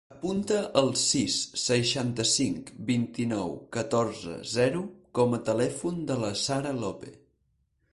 [0.13, 4.83] Apunta el sis, seixanta-cinc, vint-i-nou, catorze, zero
[5.21, 7.17] com a telèfon de la Sara Lope.